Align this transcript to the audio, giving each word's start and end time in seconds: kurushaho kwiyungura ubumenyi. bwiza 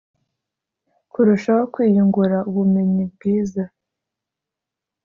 kurushaho 1.11 1.63
kwiyungura 1.73 2.37
ubumenyi. 2.49 3.03
bwiza 3.13 3.63